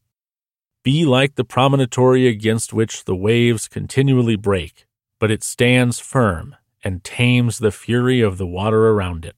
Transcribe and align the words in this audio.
Be 0.82 1.04
like 1.04 1.36
the 1.36 1.44
promontory 1.44 2.26
against 2.26 2.72
which 2.72 3.04
the 3.04 3.14
waves 3.14 3.68
continually 3.68 4.34
break, 4.34 4.86
but 5.20 5.30
it 5.30 5.44
stands 5.44 6.00
firm 6.00 6.56
and 6.82 7.04
tames 7.04 7.58
the 7.58 7.70
fury 7.70 8.20
of 8.20 8.36
the 8.36 8.48
water 8.48 8.88
around 8.88 9.24
it. 9.24 9.36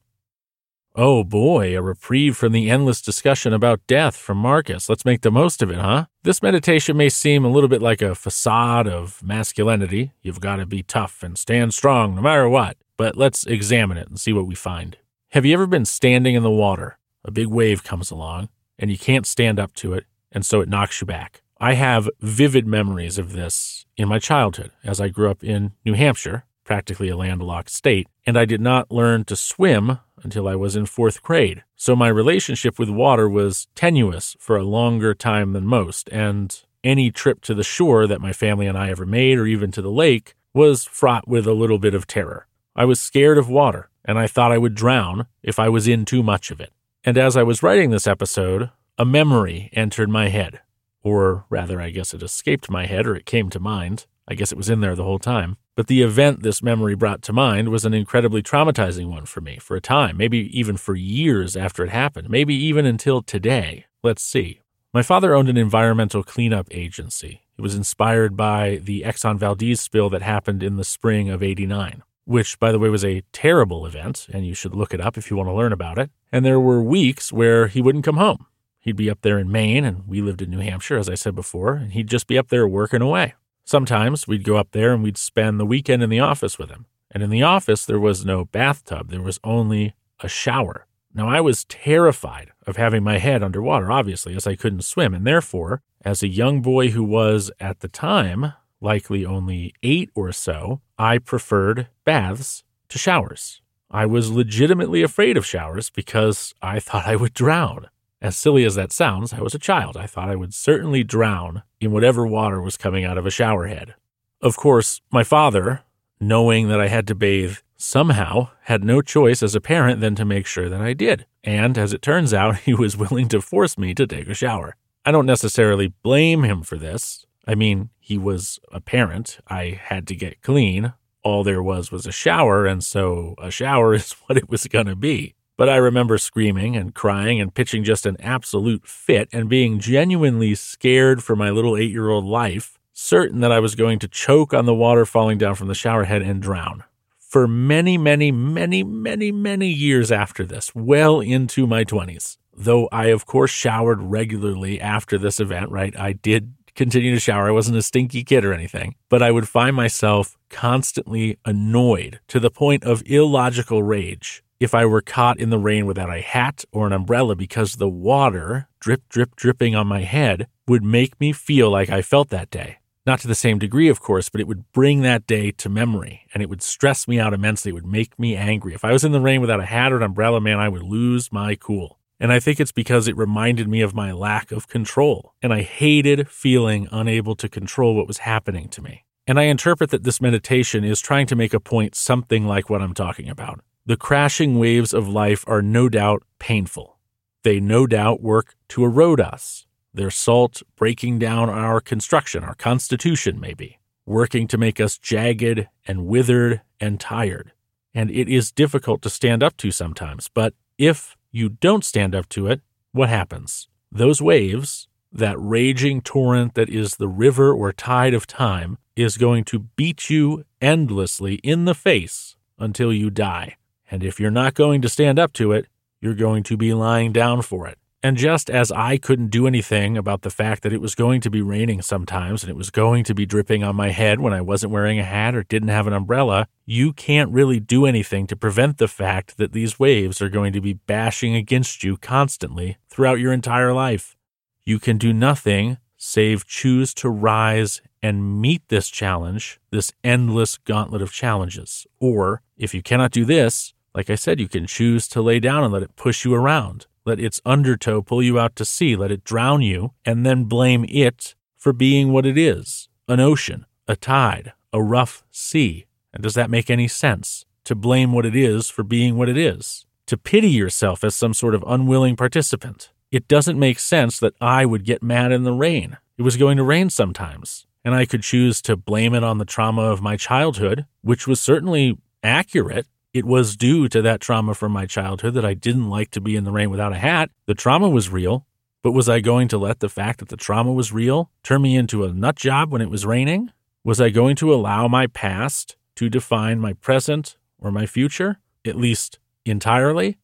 Oh 0.97 1.23
boy, 1.23 1.77
a 1.77 1.83
reprieve 1.83 2.37
from 2.37 2.53
the 2.53 2.71
endless 2.71 3.03
discussion 3.03 3.53
about 3.53 3.87
death 3.87 4.17
from 4.17 4.39
Marcus. 4.39 4.89
Let's 4.89 5.05
make 5.05 5.21
the 5.21 5.31
most 5.31 5.61
of 5.61 5.71
it, 5.71 5.77
huh? 5.77 6.07
This 6.23 6.41
meditation 6.41 6.97
may 6.97 7.11
seem 7.11 7.45
a 7.45 7.51
little 7.51 7.69
bit 7.69 7.83
like 7.83 8.01
a 8.01 8.15
facade 8.15 8.87
of 8.87 9.23
masculinity. 9.23 10.13
You've 10.23 10.41
got 10.41 10.57
to 10.57 10.67
be 10.67 10.83
tough 10.83 11.23
and 11.23 11.37
stand 11.37 11.75
strong 11.75 12.15
no 12.15 12.23
matter 12.23 12.49
what. 12.49 12.79
But 12.97 13.17
let's 13.17 13.45
examine 13.45 13.99
it 13.99 14.09
and 14.09 14.19
see 14.19 14.33
what 14.33 14.47
we 14.47 14.55
find. 14.55 14.97
Have 15.33 15.45
you 15.45 15.53
ever 15.53 15.67
been 15.67 15.85
standing 15.85 16.37
in 16.37 16.43
the 16.43 16.51
water? 16.51 16.97
A 17.25 17.31
big 17.31 17.49
wave 17.49 17.83
comes 17.83 18.11
along, 18.11 18.49
and 18.79 18.91
you 18.91 18.97
can't 18.97 19.27
stand 19.27 19.59
up 19.59 19.75
to 19.75 19.93
it, 19.95 20.07
and 20.35 20.45
so 20.45 20.61
it 20.61 20.69
knocks 20.69 21.01
you 21.01 21.07
back. 21.07 21.43
I 21.59 21.75
have 21.75 22.11
vivid 22.21 22.67
memories 22.67 23.17
of 23.17 23.33
this 23.33 23.87
in 23.97 24.09
my 24.09 24.19
childhood 24.19 24.73
as 24.83 25.01
I 25.01 25.09
grew 25.09 25.31
up 25.31 25.43
in 25.43 25.73
New 25.85 25.95
Hampshire, 25.95 26.45
practically 26.65 27.09
a 27.09 27.17
landlocked 27.17 27.71
state, 27.71 28.09
and 28.27 28.37
I 28.37 28.45
did 28.45 28.61
not 28.61 28.91
learn 28.91 29.25
to 29.25 29.37
swim 29.37 30.01
until 30.23 30.49
I 30.49 30.57
was 30.57 30.75
in 30.75 30.87
fourth 30.87 31.23
grade. 31.23 31.63
So 31.77 31.95
my 31.95 32.09
relationship 32.09 32.79
with 32.79 32.89
water 32.89 33.29
was 33.29 33.69
tenuous 33.75 34.37
for 34.41 34.57
a 34.57 34.65
longer 34.65 35.15
time 35.15 35.53
than 35.53 35.67
most, 35.67 36.09
and 36.11 36.61
any 36.83 37.11
trip 37.11 37.41
to 37.43 37.55
the 37.55 37.63
shore 37.63 38.07
that 38.07 38.21
my 38.21 38.33
family 38.33 38.67
and 38.67 38.77
I 38.77 38.91
ever 38.91 39.07
made, 39.07 39.39
or 39.39 39.47
even 39.47 39.71
to 39.73 39.83
the 39.83 39.91
lake, 39.91 40.35
was 40.53 40.85
fraught 40.85 41.29
with 41.29 41.47
a 41.47 41.53
little 41.53 41.79
bit 41.79 41.95
of 41.95 42.07
terror. 42.07 42.47
I 42.75 42.85
was 42.85 43.01
scared 43.01 43.39
of 43.39 43.49
water, 43.49 43.91
and 44.05 44.19
I 44.19 44.27
thought 44.27 44.53
I 44.53 44.59
would 44.59 44.75
drown 44.75 45.27
if 45.43 45.59
I 45.59 45.69
was 45.69 45.87
in 45.87 46.05
too 46.05 46.23
much 46.23 46.51
of 46.51 46.61
it. 46.61 46.73
And 47.05 47.19
as 47.19 47.37
I 47.37 47.43
was 47.43 47.63
writing 47.63 47.91
this 47.91 48.07
episode, 48.07 48.71
a 48.97 49.05
memory 49.05 49.71
entered 49.73 50.09
my 50.09 50.29
head. 50.29 50.61
Or 51.03 51.47
rather, 51.51 51.81
I 51.81 51.91
guess 51.91 52.15
it 52.15 52.23
escaped 52.23 52.71
my 52.71 52.87
head 52.87 53.07
or 53.07 53.17
it 53.17 53.27
came 53.27 53.51
to 53.51 53.61
mind. 53.61 54.07
I 54.27 54.35
guess 54.35 54.53
it 54.53 54.59
was 54.59 54.71
in 54.71 54.81
there 54.81 54.95
the 54.95 55.05
whole 55.05 55.19
time. 55.19 55.57
But 55.77 55.89
the 55.89 56.03
event 56.03 56.43
this 56.43 56.63
memory 56.63 56.95
brought 56.95 57.21
to 57.23 57.33
mind 57.33 57.69
was 57.69 57.85
an 57.85 57.93
incredibly 57.93 58.43
traumatizing 58.43 59.09
one 59.09 59.27
for 59.27 59.41
me 59.41 59.59
for 59.59 59.77
a 59.77 59.81
time, 59.81 60.17
maybe 60.17 60.39
even 60.59 60.77
for 60.77 60.95
years 60.95 61.57
after 61.57 61.85
it 61.85 61.91
happened, 61.91 62.31
maybe 62.31 62.55
even 62.55 62.87
until 62.87 63.21
today. 63.21 63.87
Let's 64.03 64.23
see. 64.23 64.61
My 64.93 65.03
father 65.03 65.35
owned 65.35 65.49
an 65.49 65.57
environmental 65.57 66.23
cleanup 66.23 66.69
agency. 66.71 67.43
It 67.59 67.63
was 67.63 67.75
inspired 67.75 68.37
by 68.37 68.81
the 68.81 69.03
Exxon 69.03 69.39
Valdez 69.39 69.81
spill 69.81 70.09
that 70.11 70.23
happened 70.23 70.63
in 70.63 70.77
the 70.77 70.85
spring 70.85 71.29
of 71.29 71.43
89, 71.43 72.05
which, 72.25 72.61
by 72.61 72.71
the 72.71 72.79
way, 72.79 72.89
was 72.89 73.05
a 73.05 73.23
terrible 73.33 73.87
event, 73.87 74.29
and 74.33 74.47
you 74.47 74.55
should 74.55 74.75
look 74.75 74.95
it 74.95 75.01
up 75.01 75.19
if 75.19 75.31
you 75.31 75.37
want 75.37 75.49
to 75.49 75.55
learn 75.55 75.73
about 75.73 75.99
it. 75.99 76.11
And 76.31 76.45
there 76.45 76.61
were 76.61 76.81
weeks 76.81 77.33
where 77.33 77.67
he 77.67 77.83
wouldn't 77.83 78.05
come 78.05 78.17
home. 78.17 78.47
He'd 78.85 78.97
be 78.97 79.09
up 79.09 79.23
there 79.23 79.39
in 79.39 79.51
Maine, 79.51 79.83
and 79.83 80.07
we 80.07 80.21
lived 80.21 80.43
in 80.43 80.51
New 80.51 80.61
Hampshire, 80.61 80.99
as 80.99 81.09
I 81.09 81.15
said 81.15 81.35
before, 81.35 81.73
and 81.73 81.95
he'd 81.95 82.07
just 82.07 82.27
be 82.27 82.37
up 82.37 82.49
there 82.49 82.69
working 82.69 83.01
away. 83.01 83.33
Sometimes 83.65 84.29
we'd 84.29 84.45
go 84.45 84.57
up 84.57 84.73
there 84.73 84.93
and 84.93 85.03
we'd 85.03 85.17
spend 85.17 85.59
the 85.59 85.65
weekend 85.65 86.03
in 86.03 86.11
the 86.11 86.21
office 86.21 86.59
with 86.59 86.69
him. 86.69 86.85
And 87.11 87.23
in 87.23 87.31
the 87.31 87.43
office, 87.43 87.87
there 87.87 87.99
was 87.99 88.27
no 88.27 88.45
bathtub, 88.45 89.09
there 89.09 89.23
was 89.23 89.41
only 89.43 89.95
a 90.21 90.29
shower. 90.29 90.87
Now, 91.15 91.31
I 91.31 91.41
was 91.41 91.65
terrified 91.65 92.51
of 92.67 92.77
having 92.77 93.03
my 93.03 93.17
head 93.17 93.43
underwater, 93.43 93.91
obviously, 93.91 94.37
as 94.37 94.47
I 94.47 94.55
couldn't 94.55 94.85
swim. 94.85 95.15
And 95.15 95.27
therefore, 95.27 95.81
as 96.05 96.23
a 96.23 96.29
young 96.29 96.61
boy 96.61 96.91
who 96.91 97.05
was 97.05 97.51
at 97.59 97.81
the 97.81 97.89
time 97.89 98.53
likely 98.83 99.25
only 99.25 99.73
eight 99.83 100.11
or 100.15 100.31
so, 100.31 100.83
I 100.99 101.17
preferred 101.17 101.89
baths 102.05 102.65
to 102.91 102.99
showers. 102.99 103.63
I 103.91 104.05
was 104.05 104.31
legitimately 104.31 105.03
afraid 105.03 105.39
of 105.39 105.47
showers 105.47 105.89
because 105.89 106.53
I 106.61 106.81
thought 106.81 107.07
I 107.07 107.17
would 107.17 107.33
drown. 107.33 107.89
As 108.25 108.39
silly 108.39 108.65
as 108.65 108.75
that 108.75 108.91
sounds, 108.91 109.35
I 109.35 109.43
was 109.43 109.55
a 109.55 109.59
child. 109.59 109.99
I 109.99 110.07
thought 110.07 110.31
I 110.31 110.35
would 110.35 110.55
certainly 110.55 111.05
drown 111.05 111.63
in 111.79 111.93
whatever 111.93 112.27
water 112.27 112.59
was 112.59 112.79
coming 112.79 113.05
out 113.05 113.19
of 113.19 113.27
a 113.27 113.31
shower 113.31 113.67
head. 113.67 113.97
Of 114.41 114.57
course, 114.57 115.03
my 115.13 115.23
father, 115.23 115.83
knowing 116.19 116.69
that 116.69 116.81
I 116.81 116.89
had 116.89 117.07
to 117.09 117.15
bathe 117.15 117.59
somehow, 117.77 118.49
had 118.63 118.83
no 118.83 119.03
choice 119.03 119.43
as 119.43 119.55
a 119.55 119.61
parent 119.61 120.01
than 120.01 120.15
to 120.15 120.25
make 120.25 120.47
sure 120.47 120.71
that 120.71 120.81
I 120.81 120.95
did. 120.95 121.27
And 121.43 121.77
as 121.77 121.93
it 121.93 122.01
turns 122.01 122.33
out, 122.33 122.57
he 122.61 122.73
was 122.73 122.97
willing 122.97 123.29
to 123.29 123.43
force 123.43 123.77
me 123.77 123.93
to 123.93 124.07
take 124.07 124.29
a 124.29 124.35
shower. 124.35 124.75
I 125.05 125.13
don't 125.13 125.27
necessarily 125.27 125.89
blame 125.89 126.45
him 126.45 126.63
for 126.63 126.79
this. 126.79 127.27
I 127.47 127.55
mean, 127.55 127.91
he 128.01 128.17
was 128.17 128.59
a 128.73 128.81
parent. 128.81 129.39
I 129.49 129.79
had 129.83 130.07
to 130.07 130.17
get 130.17 130.41
clean. 130.41 130.95
All 131.23 131.45
there 131.45 131.63
was 131.63 131.93
was 131.93 132.07
a 132.07 132.13
shower, 132.13 132.65
and 132.65 132.83
so 132.83 133.35
a 133.37 133.51
shower 133.51 133.93
is 133.95 134.13
what 134.13 134.39
it 134.39 134.49
was 134.49 134.67
going 134.67 134.87
to 134.87 134.97
be. 134.97 135.35
But 135.57 135.69
I 135.69 135.77
remember 135.77 136.19
screaming 136.19 136.75
and 136.75 136.95
crying 136.95 137.41
and 137.41 137.55
pitching 137.55 137.85
just 137.85 138.07
an 138.07 138.17
absolute 138.21 138.89
fit 138.89 139.29
and 139.33 139.49
being 139.49 139.79
genuinely 139.79 140.57
scared 140.57 141.23
for 141.23 141.37
my 141.37 141.51
little 141.51 141.77
eight 141.77 141.93
year 141.93 142.09
old 142.09 142.25
life, 142.25 142.77
certain 142.93 143.41
that 143.41 143.53
I 143.53 143.61
was 143.61 143.77
going 143.77 144.01
to 144.01 144.09
choke 144.09 144.53
on 144.53 144.67
the 144.67 144.75
water 144.75 145.07
falling 145.07 145.39
down 145.39 145.55
from 145.55 145.69
the 145.69 145.75
shower 145.75 146.05
head 146.05 146.23
and 146.23 146.43
drown. 146.43 146.83
For 147.19 147.47
many, 147.47 147.97
many, 147.97 148.33
many, 148.33 148.83
many, 148.83 149.31
many 149.31 149.69
years 149.69 150.11
after 150.11 150.45
this, 150.45 150.75
well 150.75 151.21
into 151.21 151.69
my 151.69 151.85
20s. 151.85 152.37
Though 152.53 152.89
I, 152.91 153.07
of 153.07 153.27
course, 153.27 153.51
showered 153.53 154.03
regularly 154.03 154.81
after 154.81 155.19
this 155.19 155.39
event, 155.39 155.71
right? 155.71 155.97
I 155.99 156.15
did 156.15 156.55
continue 156.75 157.15
to 157.15 157.21
shower. 157.21 157.49
I 157.49 157.53
wasn't 157.53 157.77
a 157.77 157.83
stinky 157.83 158.25
kid 158.25 158.45
or 158.45 158.53
anything, 158.53 158.97
but 159.09 159.23
I 159.23 159.31
would 159.31 159.49
find 159.49 159.77
myself 159.77 160.37
constantly 160.51 161.39
annoyed 161.45 162.19
to 162.29 162.41
the 162.41 162.51
point 162.51 162.83
of 162.83 163.05
illogical 163.07 163.85
rage 163.85 164.45
if 164.61 164.75
I 164.75 164.87
were 164.87 165.01
caught 165.01 165.39
in 165.39 165.51
the 165.51 165.59
rain 165.59 165.87
without 165.87 166.15
a 166.15 166.21
hat 166.21 166.65
or 166.73 166.87
an 166.87 166.93
umbrella 166.93 167.37
because 167.37 167.75
the 167.75 167.89
water, 167.89 168.69
drip, 168.81 169.09
drip, 169.09 169.37
dripping 169.37 169.75
on 169.75 169.87
my 169.87 170.03
head, 170.03 170.47
would 170.67 170.83
make 170.83 171.21
me 171.21 171.33
feel 171.33 171.71
like 171.71 171.91
I 171.91 172.03
felt 172.03 172.31
that 172.31 172.51
day. 172.51 172.79
Not 173.07 173.21
to 173.21 173.29
the 173.29 173.35
same 173.35 173.59
degree, 173.59 173.89
of 173.89 174.01
course, 174.01 174.31
but 174.31 174.41
it 174.41 174.49
would 174.49 174.73
bring 174.73 175.03
that 175.03 175.27
day 175.27 175.51
to 175.51 175.69
memory 175.69 176.23
and 176.33 176.43
it 176.43 176.49
would 176.49 176.63
stress 176.63 177.07
me 177.07 177.19
out 177.21 177.35
immensely. 177.35 177.71
It 177.71 177.75
would 177.75 177.87
make 177.87 178.19
me 178.19 178.35
angry. 178.35 178.73
If 178.73 178.85
I 178.85 178.93
was 178.93 179.05
in 179.05 179.13
the 179.13 179.21
rain 179.21 179.43
without 179.43 179.61
a 179.61 179.67
hat 179.67 179.93
or 179.93 179.99
an 179.99 180.03
umbrella, 180.03 180.41
man, 180.41 180.59
I 180.59 180.71
would 180.71 180.83
lose 180.83 181.31
my 181.31 181.55
cool. 181.55 181.99
And 182.19 182.33
I 182.33 182.41
think 182.41 182.61
it's 182.61 182.73
because 182.73 183.07
it 183.07 183.17
reminded 183.17 183.69
me 183.69 183.83
of 183.83 183.95
my 183.95 184.13
lack 184.13 184.53
of 184.53 184.69
control. 184.69 185.35
And 185.43 185.53
I 185.53 185.63
hated 185.63 186.31
feeling 186.31 186.89
unable 186.91 187.37
to 187.37 187.49
control 187.49 187.95
what 187.95 188.07
was 188.07 188.19
happening 188.19 188.69
to 188.71 188.81
me. 188.81 189.05
And 189.27 189.39
I 189.39 189.45
interpret 189.45 189.91
that 189.91 190.05
this 190.05 190.21
meditation 190.21 190.85
is 190.85 191.01
trying 191.01 191.27
to 191.27 191.37
make 191.37 191.53
a 191.53 191.61
point 191.61 191.95
something 191.95 192.47
like 192.47 192.71
what 192.71 192.81
I'm 192.81 192.95
talking 192.95 193.29
about. 193.29 193.61
The 193.87 193.99
crashing 193.99 194.59
waves 194.59 194.95
of 194.95 195.09
life 195.09 195.45
are 195.47 195.61
no 195.61 195.91
doubt 195.91 196.23
painful. 196.39 196.97
They 197.43 197.61
no 197.61 197.87
doubt 197.87 198.23
work 198.23 198.55
to 198.69 198.83
erode 198.83 199.21
us. 199.21 199.67
Their 199.93 200.11
salt 200.11 200.63
breaking 200.75 201.19
down 201.19 201.51
our 201.51 201.83
construction, 201.83 202.43
our 202.45 202.55
constitution, 202.55 203.39
maybe, 203.39 203.81
working 204.07 204.49
to 204.49 204.57
make 204.57 204.81
us 204.81 204.97
jagged 204.97 205.69
and 205.87 206.07
withered 206.07 206.63
and 206.81 206.99
tired. 206.99 207.53
And 207.93 208.11
it 208.11 208.27
is 208.27 208.51
difficult 208.51 209.03
to 209.03 209.11
stand 209.11 209.43
up 209.43 209.55
to 209.59 209.71
sometimes, 209.71 210.31
but 210.33 210.55
if 210.79 211.15
you 211.31 211.51
don't 211.51 211.85
stand 211.85 212.15
up 212.15 212.31
to 212.31 212.47
it, 212.47 212.63
what 212.93 213.11
happens? 213.11 213.69
Those 213.93 214.23
waves, 214.23 214.89
that 215.13 215.37
raging 215.39 216.01
torrent 216.01 216.55
that 216.55 216.71
is 216.71 216.97
the 216.97 217.07
river 217.07 217.53
or 217.53 217.71
tide 217.71 218.15
of 218.15 218.27
time, 218.27 218.79
is 218.97 219.19
going 219.19 219.45
to 219.45 219.59
beat 219.59 220.09
you 220.09 220.47
endlessly 220.63 221.35
in 221.37 221.67
the 221.67 221.75
face 221.75 222.37
until 222.59 222.91
you 222.91 223.11
die. 223.11 223.57
And 223.91 224.03
if 224.03 224.19
you're 224.19 224.31
not 224.31 224.55
going 224.55 224.83
to 224.83 224.89
stand 224.89 225.19
up 225.19 225.33
to 225.35 225.53
it, 225.53 225.67
you're 226.01 226.15
going 226.15 226.43
to 226.45 226.57
be 226.57 226.75
lying 226.75 227.13
down 227.13 227.43
for 227.43 227.67
it. 227.67 227.79
And 228.03 228.19
just 228.19 228.51
as 228.51 228.71
I 228.71 228.99
couldn't 228.99 229.29
do 229.29 229.47
anything 229.47 229.97
about 229.97 230.21
the 230.21 230.31
fact 230.31 230.63
that 230.63 230.75
it 230.75 230.81
was 230.83 230.95
going 230.95 231.23
to 231.23 231.31
be 231.31 231.41
raining 231.41 231.81
sometimes 231.81 232.43
and 232.43 232.51
it 232.51 232.57
was 232.57 232.69
going 232.69 233.03
to 233.05 233.15
be 233.15 233.25
dripping 233.25 233.65
on 233.65 233.77
my 233.77 233.93
head 233.93 234.21
when 234.21 234.35
I 234.35 234.43
wasn't 234.43 234.73
wearing 234.73 234.99
a 234.99 235.05
hat 235.05 235.35
or 235.35 235.43
didn't 235.43 235.69
have 235.69 235.87
an 235.87 235.95
umbrella, 235.95 236.47
you 236.67 236.93
can't 236.93 237.31
really 237.31 237.61
do 237.61 237.87
anything 237.87 238.27
to 238.27 238.37
prevent 238.37 238.77
the 238.77 238.89
fact 238.89 239.39
that 239.39 239.53
these 239.53 239.79
waves 239.79 240.21
are 240.21 240.29
going 240.29 240.53
to 240.53 240.61
be 240.61 240.75
bashing 240.75 241.35
against 241.35 241.83
you 241.83 241.97
constantly 241.97 242.77
throughout 242.91 243.21
your 243.21 243.33
entire 243.33 243.73
life. 243.73 244.17
You 244.65 244.79
can 244.79 244.99
do 244.99 245.15
nothing 245.15 245.79
save 246.05 246.47
choose 246.47 246.93
to 246.93 247.09
rise 247.09 247.81
and 248.05 248.39
meet 248.39 248.69
this 248.69 248.91
challenge, 248.91 249.59
this 249.71 249.91
endless 250.05 250.59
gauntlet 250.59 251.01
of 251.01 251.11
challenges. 251.11 251.87
Or, 251.99 252.43
if 252.59 252.75
you 252.75 252.83
cannot 252.83 253.13
do 253.13 253.25
this, 253.25 253.73
like 253.95 254.11
I 254.11 254.15
said, 254.15 254.39
you 254.39 254.47
can 254.47 254.67
choose 254.67 255.09
to 255.09 255.23
lay 255.23 255.41
down 255.41 255.65
and 255.65 255.73
let 255.73 255.83
it 255.83 255.97
push 255.97 256.23
you 256.23 256.35
around. 256.35 256.87
Let 257.07 257.19
its 257.19 257.41
undertow 257.47 258.03
pull 258.03 258.23
you 258.23 258.39
out 258.39 258.57
to 258.57 258.67
sea. 258.67 258.95
Let 258.95 259.11
it 259.11 259.25
drown 259.25 259.63
you, 259.63 259.95
and 260.05 260.27
then 260.27 260.45
blame 260.45 260.85
it 260.87 261.35
for 261.57 261.73
being 261.73 262.13
what 262.13 262.27
it 262.27 262.37
is 262.37 262.91
an 263.09 263.21
ocean, 263.21 263.65
a 263.89 263.97
tide, 263.97 264.53
a 264.71 264.83
rough 264.83 265.25
sea. 265.31 265.87
And 266.13 266.23
does 266.23 266.35
that 266.35 266.51
make 266.51 266.69
any 266.69 266.89
sense? 266.89 267.47
To 267.65 267.75
blame 267.75 268.13
what 268.13 268.27
it 268.27 268.37
is 268.37 268.69
for 268.69 268.83
being 268.83 269.17
what 269.17 269.31
it 269.31 269.39
is? 269.39 269.87
To 270.09 270.19
pity 270.19 270.51
yourself 270.51 271.05
as 271.05 271.15
some 271.15 271.33
sort 271.33 271.55
of 271.55 271.65
unwilling 271.67 272.17
participant? 272.17 272.91
It 273.11 273.29
doesn't 273.29 273.59
make 273.59 273.79
sense 273.79 274.21
that 274.21 274.35
I 274.43 274.67
would 274.67 274.85
get 274.85 275.03
mad 275.03 275.33
in 275.33 275.45
the 275.45 275.55
rain. 275.55 275.97
It 276.19 276.23
was 276.23 276.37
going 276.37 276.59
to 276.59 276.63
rain 276.63 276.91
sometimes. 276.91 277.67
And 277.85 277.95
I 277.95 278.07
could 278.07 278.23
choose 278.23 278.63
to 278.63 278.77
blame 278.77 279.15
it 279.15 279.23
on 279.23 279.39
the 279.39 279.45
trauma 279.45 279.83
of 279.83 280.01
my 280.01 280.17
childhood, 280.17 280.87
which 281.03 281.27
was 281.27 281.41
certainly 281.41 281.99
accurate. 282.23 282.87
It 283.13 283.25
was 283.25 283.57
due 283.57 283.89
to 283.91 284.01
that 284.03 284.21
trauma 284.21 284.55
from 284.55 284.73
my 284.73 284.87
childhood 284.87 285.35
that 285.35 285.45
I 285.45 285.55
didn't 285.55 285.91
like 285.91 286.11
to 286.13 286.21
be 286.21 286.35
in 286.35 286.45
the 286.45 286.51
rain 286.51 286.71
without 286.71 286.93
a 286.93 286.99
hat. 286.99 287.31
The 287.47 287.55
trauma 287.55 287.89
was 287.89 288.09
real, 288.09 288.47
but 288.83 288.93
was 288.93 289.09
I 289.09 289.21
going 289.21 289.49
to 289.49 289.59
let 289.59 289.81
the 289.81 289.89
fact 289.89 290.19
that 290.19 290.31
the 290.31 290.37
trauma 290.37 290.73
was 290.73 290.93
real 290.93 291.31
turn 291.43 291.63
me 291.63 291.77
into 291.77 292.05
a 292.05 292.13
nut 292.13 292.37
job 292.37 292.73
when 292.73 292.83
it 292.83 292.91
was 292.91 293.07
raining? 293.07 293.53
Was 293.85 294.01
I 294.01 294.09
going 294.09 294.37
to 294.37 294.53
allow 294.53 294.89
my 294.89 295.07
past 295.07 295.77
to 295.97 296.09
define 296.09 296.59
my 296.59 296.73
present 296.73 297.37
or 297.59 297.71
my 297.71 297.87
future, 297.87 298.39
at 298.67 298.77
least 298.77 299.19
entirely? 299.45 300.17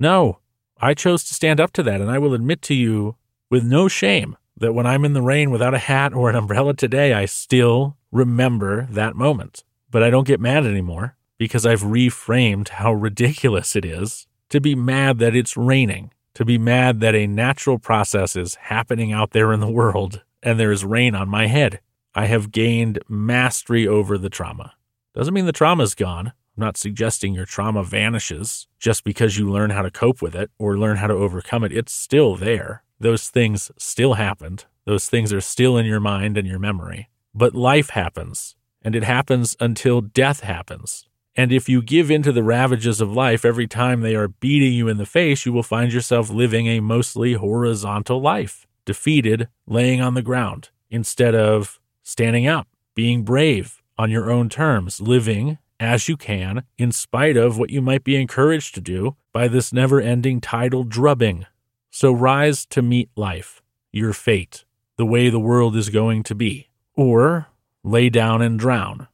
No, 0.00 0.38
I 0.80 0.94
chose 0.94 1.22
to 1.24 1.34
stand 1.34 1.60
up 1.60 1.72
to 1.74 1.82
that, 1.84 2.00
and 2.00 2.10
I 2.10 2.18
will 2.18 2.34
admit 2.34 2.60
to 2.62 2.74
you 2.74 3.16
with 3.50 3.64
no 3.64 3.86
shame 3.86 4.36
that 4.62 4.72
when 4.72 4.86
I'm 4.86 5.04
in 5.04 5.12
the 5.12 5.22
rain 5.22 5.50
without 5.50 5.74
a 5.74 5.78
hat 5.78 6.14
or 6.14 6.30
an 6.30 6.36
umbrella 6.36 6.72
today, 6.72 7.12
I 7.12 7.26
still 7.26 7.96
remember 8.12 8.86
that 8.90 9.16
moment. 9.16 9.64
But 9.90 10.02
I 10.02 10.08
don't 10.08 10.26
get 10.26 10.40
mad 10.40 10.64
anymore 10.64 11.16
because 11.36 11.66
I've 11.66 11.82
reframed 11.82 12.68
how 12.68 12.92
ridiculous 12.92 13.74
it 13.74 13.84
is 13.84 14.26
to 14.50 14.60
be 14.60 14.74
mad 14.74 15.18
that 15.18 15.34
it's 15.34 15.56
raining, 15.56 16.12
to 16.34 16.44
be 16.44 16.58
mad 16.58 17.00
that 17.00 17.16
a 17.16 17.26
natural 17.26 17.78
process 17.78 18.36
is 18.36 18.54
happening 18.54 19.12
out 19.12 19.32
there 19.32 19.52
in 19.52 19.60
the 19.60 19.70
world 19.70 20.22
and 20.42 20.60
there's 20.60 20.84
rain 20.84 21.14
on 21.16 21.28
my 21.28 21.48
head. 21.48 21.80
I 22.14 22.26
have 22.26 22.52
gained 22.52 23.00
mastery 23.08 23.88
over 23.88 24.16
the 24.16 24.30
trauma. 24.30 24.74
Doesn't 25.14 25.34
mean 25.34 25.46
the 25.46 25.52
trauma's 25.52 25.94
gone. 25.94 26.28
I'm 26.28 26.60
not 26.60 26.76
suggesting 26.76 27.34
your 27.34 27.46
trauma 27.46 27.82
vanishes 27.82 28.68
just 28.78 29.02
because 29.02 29.38
you 29.38 29.50
learn 29.50 29.70
how 29.70 29.82
to 29.82 29.90
cope 29.90 30.22
with 30.22 30.36
it 30.36 30.50
or 30.58 30.78
learn 30.78 30.98
how 30.98 31.08
to 31.08 31.14
overcome 31.14 31.64
it. 31.64 31.72
It's 31.72 31.92
still 31.92 32.36
there. 32.36 32.82
Those 33.02 33.30
things 33.30 33.72
still 33.76 34.14
happened. 34.14 34.66
Those 34.84 35.08
things 35.08 35.32
are 35.32 35.40
still 35.40 35.76
in 35.76 35.84
your 35.86 35.98
mind 35.98 36.38
and 36.38 36.46
your 36.46 36.60
memory. 36.60 37.08
But 37.34 37.52
life 37.52 37.90
happens, 37.90 38.54
and 38.80 38.94
it 38.94 39.02
happens 39.02 39.56
until 39.58 40.00
death 40.00 40.42
happens. 40.42 41.08
And 41.34 41.50
if 41.50 41.68
you 41.68 41.82
give 41.82 42.12
in 42.12 42.22
to 42.22 42.30
the 42.30 42.44
ravages 42.44 43.00
of 43.00 43.10
life 43.10 43.44
every 43.44 43.66
time 43.66 44.02
they 44.02 44.14
are 44.14 44.28
beating 44.28 44.72
you 44.72 44.86
in 44.86 44.98
the 44.98 45.06
face, 45.06 45.44
you 45.44 45.52
will 45.52 45.64
find 45.64 45.92
yourself 45.92 46.30
living 46.30 46.68
a 46.68 46.78
mostly 46.78 47.32
horizontal 47.32 48.20
life, 48.20 48.68
defeated, 48.84 49.48
laying 49.66 50.00
on 50.00 50.14
the 50.14 50.22
ground, 50.22 50.70
instead 50.88 51.34
of 51.34 51.80
standing 52.04 52.46
up, 52.46 52.68
being 52.94 53.24
brave 53.24 53.82
on 53.98 54.12
your 54.12 54.30
own 54.30 54.48
terms, 54.48 55.00
living 55.00 55.58
as 55.80 56.08
you 56.08 56.16
can, 56.16 56.62
in 56.78 56.92
spite 56.92 57.36
of 57.36 57.58
what 57.58 57.70
you 57.70 57.82
might 57.82 58.04
be 58.04 58.14
encouraged 58.14 58.76
to 58.76 58.80
do 58.80 59.16
by 59.32 59.48
this 59.48 59.72
never 59.72 60.00
ending 60.00 60.40
tidal 60.40 60.84
drubbing. 60.84 61.46
So 61.94 62.10
rise 62.10 62.64
to 62.70 62.80
meet 62.80 63.10
life, 63.16 63.60
your 63.92 64.14
fate, 64.14 64.64
the 64.96 65.04
way 65.04 65.28
the 65.28 65.38
world 65.38 65.76
is 65.76 65.90
going 65.90 66.22
to 66.22 66.34
be, 66.34 66.70
or 66.94 67.48
lay 67.84 68.08
down 68.08 68.40
and 68.40 68.58
drown. 68.58 69.08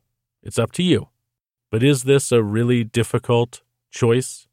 It's 0.45 0.61
up 0.61 0.71
to 0.75 0.85
you. 0.85 1.09
But 1.73 1.83
is 1.83 2.05
this 2.05 2.31
a 2.31 2.41
really 2.41 2.85
difficult 2.85 3.63
choice? 3.91 4.47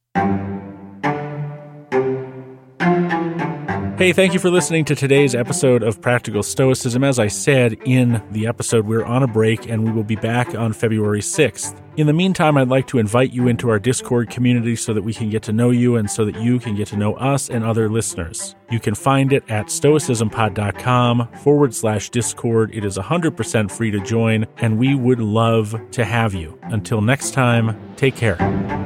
Hey, 3.97 4.11
thank 4.11 4.33
you 4.33 4.39
for 4.39 4.49
listening 4.49 4.83
to 4.85 4.95
today's 4.95 5.33
episode 5.33 5.81
of 5.81 6.01
Practical 6.01 6.43
Stoicism. 6.43 7.01
As 7.01 7.17
I 7.17 7.27
said 7.27 7.77
in 7.85 8.21
the 8.31 8.45
episode, 8.45 8.85
we're 8.85 9.05
on 9.05 9.23
a 9.23 9.27
break 9.27 9.69
and 9.69 9.85
we 9.85 9.91
will 9.91 10.03
be 10.03 10.17
back 10.17 10.53
on 10.53 10.73
February 10.73 11.21
6th. 11.21 11.79
In 11.95 12.05
the 12.05 12.11
meantime, 12.11 12.57
I'd 12.57 12.67
like 12.67 12.87
to 12.87 12.99
invite 12.99 13.31
you 13.31 13.47
into 13.47 13.69
our 13.69 13.79
Discord 13.79 14.29
community 14.29 14.75
so 14.75 14.93
that 14.93 15.03
we 15.03 15.13
can 15.13 15.29
get 15.29 15.43
to 15.43 15.53
know 15.53 15.69
you 15.69 15.95
and 15.95 16.11
so 16.11 16.25
that 16.25 16.35
you 16.41 16.59
can 16.59 16.75
get 16.75 16.89
to 16.89 16.97
know 16.97 17.13
us 17.15 17.49
and 17.49 17.63
other 17.63 17.87
listeners. 17.87 18.57
You 18.69 18.81
can 18.81 18.95
find 18.95 19.31
it 19.31 19.49
at 19.49 19.67
stoicismpod.com 19.67 21.29
forward 21.41 21.73
slash 21.73 22.09
Discord. 22.09 22.75
It 22.75 22.83
is 22.83 22.97
100% 22.97 23.71
free 23.71 23.91
to 23.91 24.01
join, 24.01 24.45
and 24.57 24.77
we 24.77 24.93
would 24.93 25.21
love 25.21 25.73
to 25.91 26.03
have 26.03 26.33
you. 26.33 26.59
Until 26.63 26.99
next 26.99 27.31
time, 27.31 27.79
take 27.95 28.17
care. 28.17 28.84